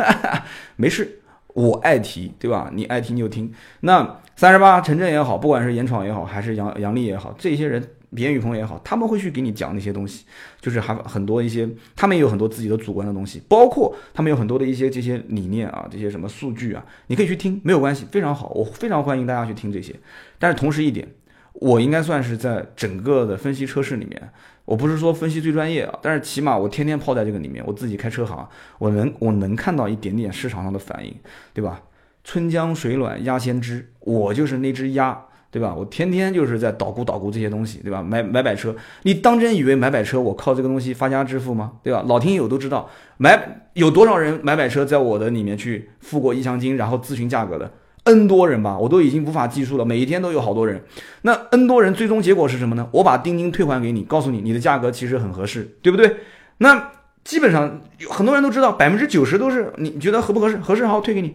[0.76, 1.20] 没事。
[1.54, 2.68] 我爱提，对吧？
[2.74, 3.50] 你爱听就听。
[3.78, 10.24] 那三十八陈震也好，不管是严闯也好，还是杨杨丽也好，这些人，严雨鹏也好，他们会去给你讲那些东西，
[10.60, 19.94] 就是还很多一些，他们也有很多自己的主观的东西，包括他们有很多的一些这些理念啊，这些什么数据啊，你可以去听，没有关系，非常好，我非常欢迎大家去听这些。
[20.38, 21.06] 但是同时一点，
[21.52, 24.30] 我应该算是在整个的分析车市里面。
[24.64, 31.14] 我不是说分析最专业啊，但是起码我天天泡在这个里面，我自己开车行，我能我能看到一点点市场上的反应，
[31.52, 31.82] 对吧？
[32.24, 35.16] 春江水暖鸭先知，我就是那只鸭，
[35.50, 35.72] 对吧？
[35.72, 38.02] 我天天就是在捣鼓捣鼓这些东西，对吧？
[38.02, 41.74] 买买摆车，你当真以为买摆车我靠这个东西发家致富吗？
[41.82, 42.02] 对吧？
[42.08, 47.70] 老听友都知道，买有多少人买摆车在我的里面去付过意向金，然后咨询价格的。
[48.04, 50.82] N 多人吧，我都已经无法计数了，每一天都有好多人。
[51.22, 52.86] 那 N 多人最终结果是什么呢？
[52.92, 56.16] 我把定金退还给你，告诉你你的价格其实很合适，对不对？
[56.58, 56.90] 那
[57.24, 60.58] 基本上有很多人都知道，百分之九十都是你觉得合不合适？
[60.58, 61.34] 合适好退给你，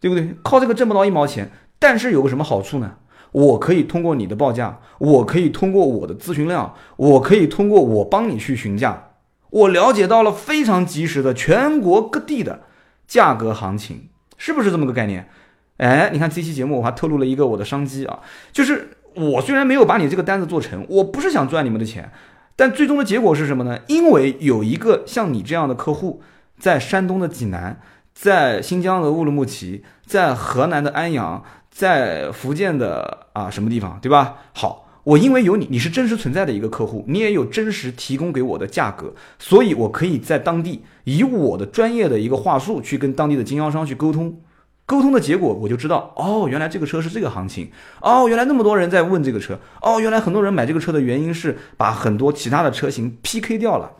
[0.00, 0.34] 对不对？
[0.42, 2.96] 靠这个挣不到一毛钱，但是有个什么好处呢？
[3.32, 9.10] 我可以通过你的报价，我可以通过我的咨询量，我可以通过我帮你去询价，
[9.50, 12.62] 我了解到了非常及时的全国各地的
[13.06, 14.08] 价格行情，
[14.38, 15.28] 是不是这么个概念？
[15.76, 22.10] 哎，你看这期节目我还透露了一个我的商机啊，就是我虽然没有把你这个单子做成，我不是想赚你们的钱，
[22.56, 23.78] 但最终的结果是什么呢？
[23.88, 26.22] 因为有一个像你这样的客户，
[26.58, 27.80] 在山东的济南，
[28.20, 34.38] 在新疆的乌鲁木齐，在河南的安阳，在福建的啊什么地方，对吧？
[34.52, 44.40] 好，我因为有你，你是真实存在的一个客户，你也有真实提供给我的价格，所以我可以在当地以我的专业的一个话术去跟当地的经销商去沟通。
[44.84, 47.70] 沟通的结果，我就知道哦，原来这个车是这个行情
[48.02, 53.92] 哦，原来那么多人在问这个车哦，原来很多人买这个车的原因是把很多其他的车型 PK 掉了，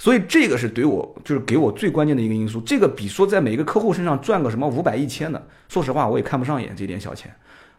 [0.00, 2.58] 所以这个是对我就是给我最关键的一个因素。
[2.62, 7.30] 这个比说在每个客户身上赚个什么五百一千的，说实话我也看不上眼这点小钱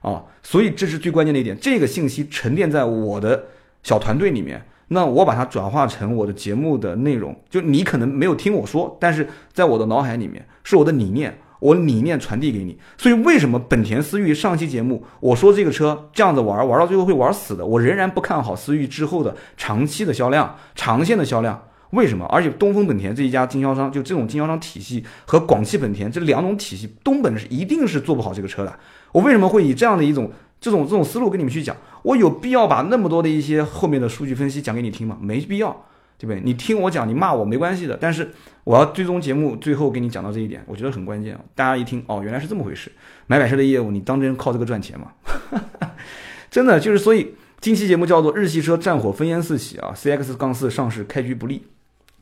[0.01, 1.57] 啊，所以这是最关键的一点。
[1.59, 3.45] 这个信息沉淀在我的
[3.81, 11.35] 小团队里面，那我把它转化成我的节目的内容，就你可能没有听我说，但是在我的脑海里面是我的理念。
[11.61, 21.63] 我理念传递给你，所以为什么本田思域上期节目我说这个车这样子玩玩到最后会玩死的，我仍然不看好思域之后的长期的销量、长线的销量。
[21.91, 22.25] 为什么？
[22.25, 28.79] 而且东风本田这一家经销商，就这种经销商体系和广汽本田这两种体系，东本是一定是做不好这个车的。
[29.11, 31.75] 我为什么会以这样的一种这种这种思路跟你们去讲？
[32.03, 35.17] 我有必要把那么多的一些后面的数据分析讲给你听吗？
[35.21, 35.85] 没必要。
[36.17, 36.39] 对不对？
[36.45, 37.97] 你听我讲，你骂我没关系的。
[37.99, 38.29] 但是
[38.63, 41.35] 我要最终节目最后给你讲到这一点，我觉得很关键。
[41.55, 42.91] 大家一听，哦，原来是这么回事。
[43.25, 45.07] 买摆车的业务，你当真靠这个赚钱吗？
[46.51, 47.33] 真的就是所以。
[47.59, 51.63] 近期节目叫做“日系车战火烽烟四起”啊，CX 杠四上市开局不利。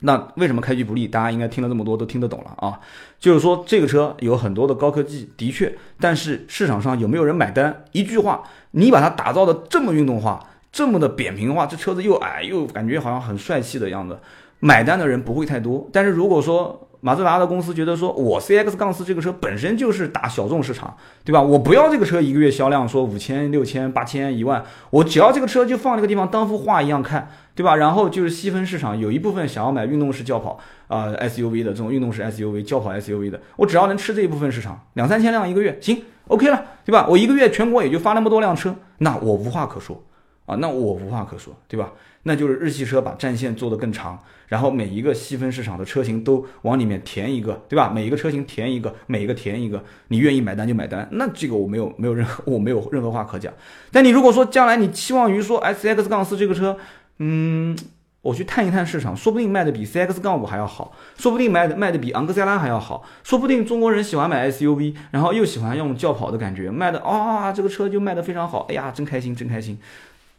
[0.02, 1.08] 那为什么开局不利？
[1.08, 2.80] 大家应该听了这么多都听得懂了啊。
[3.20, 7.84] 就是说这个车有很多的高科技，的确，但是市场上有没有人买单？
[7.92, 14.18] 一句话，你把它打造的这么运动化，这么的扁平化，这车子又矮又感觉好像很帅气的样子，
[14.60, 15.90] 买单的人不会太多。
[15.92, 21.42] 但是如果说，马自达的公司觉得说，我 CX 杠四这个车本身就是打小众市场，对吧？
[21.42, 27.76] 我不要这个车一个月销量说五千、六千、八千、一万，我只要这个车就放这个地方当幅画一样看，对吧？
[27.78, 37.08] 然后就是细分市场，有一部分想要买运动式轿跑啊 SUV 的这种运动式 SUV、轿跑 SUV 的，我只要能吃这一部分市场，两三千辆一个月，行，OK 了，对吧？
[37.08, 40.04] 我一个月全国也就发那么多辆车，那我无话可说
[40.46, 41.92] 啊，那我无话可说，对吧？
[42.24, 44.20] 那就是日系车把战线做得更长。
[44.48, 47.92] 然后每一个细分市场的车型都往里面填一个，对吧？
[47.94, 51.08] 每一个车型填一个，每一个填一个，你愿意买单就买单。
[51.12, 53.54] 那这个我没有没有任何我没有任何话可讲。
[53.92, 56.76] 但你如果说将来你期望于说 S X 杠四这个车，
[57.20, 57.78] 嗯，
[58.22, 69.78] 我去探一探市场，说不定卖的比 C X 杠五还要好，说不定卖的卖的比昂克赛拉还要好，说不定中国人喜欢买 S U V，然后又喜欢用轿跑的感觉，卖的啊这个车就卖的非常好，哎呀真开心真开心。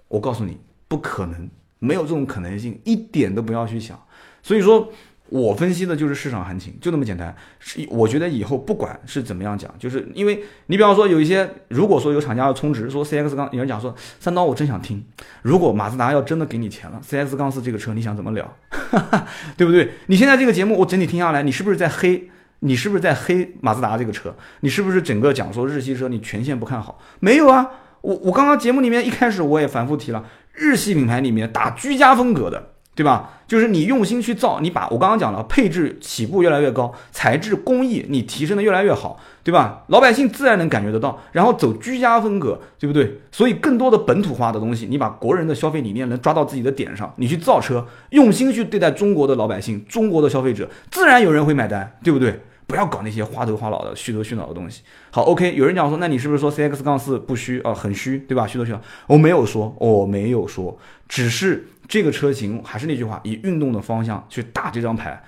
[0.08, 1.48] 我告诉你不可能。
[1.80, 4.00] 没有这种可能性，一点都不要去想。
[4.42, 4.88] 所以说，
[5.28, 7.34] 我分析的就是市场行情，就那么简单。
[7.58, 15.04] 是，我觉得以后不管是怎么样讲，就是因为你比方说有一些，如果说有厂家要充值，说 C X 杠，有人讲说三刀，我真想听。
[15.42, 18.56] 如果马自达要真的给你钱了，C X 杠四这个车你想怎么聊，
[19.56, 19.90] 对不对？
[20.06, 22.30] 你现在这个节目我整体听下来，你是不是在黑？
[22.62, 24.36] 你是不是在黑马自达这个车？
[24.60, 27.00] 你是不是整个讲说日系车你全线不看好？
[27.18, 27.66] 没有啊，
[28.02, 30.22] 我我刚刚节目里面一开始我也反复提了。
[30.52, 33.30] 日系品牌里面打居家风格的，对吧？
[33.46, 39.82] 就是你用心去造，你把我刚刚讲了，配置起步越来越高，材质工艺你提升的越来越好，对吧？
[39.88, 43.20] 老百姓自然能感觉得到，然后走居家风格，对不对？
[43.32, 52.40] 所以更多的本土化的东西，你把国人的消费理念能抓到自己的点上，你去造车，用心去对待中国的老百姓，中国的消费者，自然有人会买单，对不对？
[52.70, 54.82] 不要搞那些花头花脑的虚头虚脑的东西。
[55.10, 57.74] 好，OK，有人讲说，那你是不是说 CX 杠四不虚啊？
[57.74, 58.46] 很虚，对吧？
[58.46, 60.78] 虚头虚脑，我没有说，我没有说，
[61.08, 65.20] 只是这个车型还是那句话，以运动的方向去打这张牌。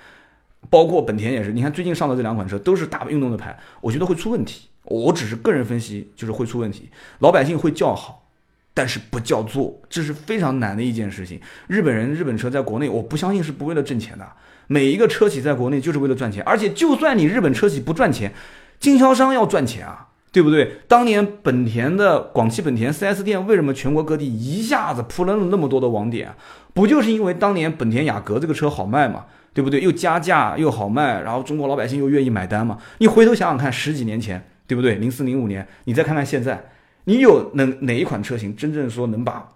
[0.69, 4.69] 包括本田也是，你看最近上的这两款车都是打运动的牌，我觉得会出问题。
[4.85, 8.29] 我只是个人分析，就是会出问题，老百姓会叫好，
[8.73, 11.41] 但是不叫座，这是非常难的一件事情。
[11.67, 14.25] 日本人日本车在国内，我不相信是不为了挣钱的。
[14.67, 18.33] 每一个车企在国内就是为了赚钱，而且就算你日本车企不赚钱，
[18.79, 20.79] 经销商要赚钱啊，对不对？
[20.87, 26.33] 当年本田的广汽本田 4S 店为什么全国各地一下子铺了那么多的网点？
[26.73, 29.79] 不就是因为当年本田雅阁这个车好卖嘛，对不对？
[29.81, 32.79] 又加价又好卖，然后中国老百姓又愿意买单嘛？
[32.97, 34.95] 你回头想想看，十几年前，对不对？
[34.95, 36.71] 零四零五年，你再看看现在，
[37.03, 39.49] 你有能哪一款车型真正说能把？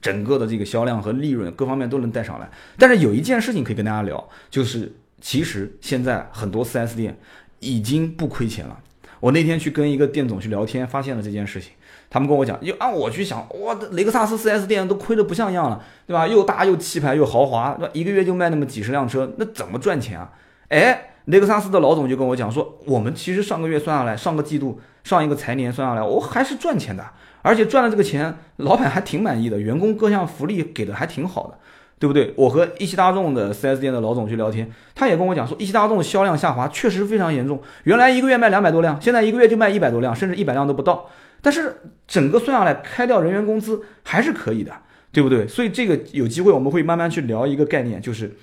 [0.00, 7.18] 整个的这个销量和利润各方面都能带上来，但是有一件事情可以跟大家聊，就是其实现在很多 4S 店
[7.60, 8.78] 已经不亏钱了。
[9.20, 11.72] 我那天去跟一个店总去聊天，发现了这件事情。
[12.08, 16.28] 他们跟我讲，又按我去想，哇，雷克萨斯 4S 店都亏得不像样了，对吧？
[16.28, 17.90] 又大又气派又豪华，对吧？
[17.94, 20.30] 一个月就卖那么几十辆车，那怎么赚钱啊？
[20.68, 27.04] 哎，雷克萨斯的老总就跟我讲说，我们其实上个月算下来，上个季度、上一个财年算下来，我还是赚钱的。
[27.46, 31.56] 而且赚了这个钱，老板还挺满意的，员工各项福利给的还挺好的，
[31.98, 32.34] 对不对？
[32.36, 41.08] 我和一汽大众的 4S 店的老总去聊天，他也跟我讲说，一汽大众销量下滑确实非常严重，原来一个月卖两百多辆，现在一个月就卖一百多辆，甚至一百辆都不到。
[41.40, 41.76] 但是
[42.08, 44.72] 整个算下来，开掉人员工资还是可以的，
[45.12, 45.46] 对不对？
[45.46, 48.36] 所以这个有机会我们会慢慢去聊一个概念，就是，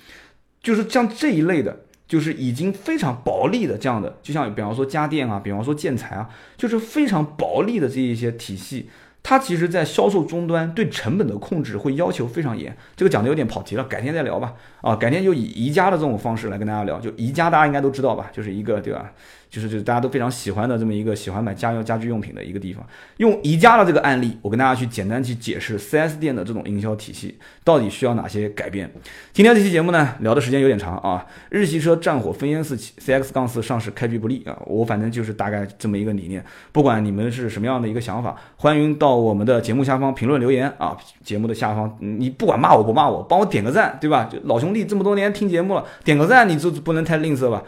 [0.62, 1.76] 就是像这一类的。
[2.06, 8.90] 就是已经非常薄利的这样的，就像比方说家电啊，比方说建材啊，就是非常薄利的这一些体系，
[9.22, 12.76] 它其实在销售终端对成本的控制会要求非常严。
[12.94, 14.52] 这个讲的有点跑题了，改天再聊吧。
[14.82, 19.12] 啊，改天就以宜家的这种方式来跟大家聊，就宜家大家应该都知道吧，就是一个对吧？
[19.54, 22.84] 就是就是大家都非常喜欢的这么一个喜欢买家用家居用品的一个地方。
[23.18, 28.90] 用宜家的这个案例，我跟大家去简单去解释 4S 店的这种营销体系到底需要哪些改变。
[29.32, 31.24] 今天这期节目呢，聊的时间有点长啊。
[31.50, 34.58] 日系车战火烽烟四起，CX 杠四上市开局不利啊。
[34.66, 36.44] 我反正就是大概这么一个理念。
[36.72, 40.96] 不管你们是什么样的一个想法，欢迎到我们的节目下方评论留言啊。
[41.22, 44.24] 节目的下方，你不管骂我不骂我，帮我点个赞，对吧？
[44.24, 47.62] 就老兄弟这么多年听节目了，点个赞你就不能太吝啬吧。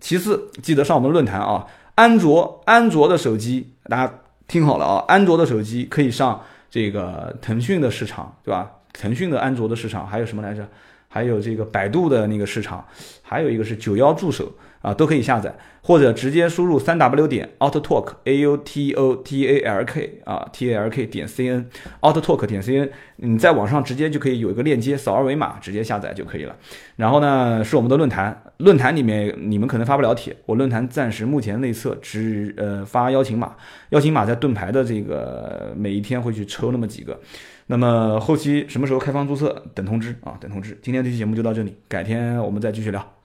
[0.00, 1.66] 其次，记得上我们论坛啊！
[1.94, 4.14] 安卓安卓的手机，大家
[4.46, 5.04] 听好了啊！
[5.08, 8.70] 安卓的手机可以上这个腾讯的市场，对吧？
[8.92, 10.66] 腾讯的安卓的市场还有什么来着？
[11.08, 12.86] 还有这个百度的那个市场，
[13.22, 20.88] 还有一个是九幺助手啊，都可以下载，或者直接输入三 w 点 autotalk a u t o t a l k 啊 t a l
[20.88, 21.68] k 点 c n
[22.00, 26.54] autotalk 点 c n，你在网上直接就可以有一个链接，扫二维码直接下载就可以了。
[26.96, 33.56] 然后呢，是我们的论坛，论坛里面你们可能发不了帖，我论坛暂时目前内测只呃发邀请码，
[33.90, 37.18] 邀请码在盾牌的这个每一天会去抽那么几个。
[37.66, 39.64] 那么后期什么时候开放注册？
[39.74, 40.78] 等通知啊，等通知。
[40.80, 43.17] 今天这期节目就到这里，改天我们再继续聊。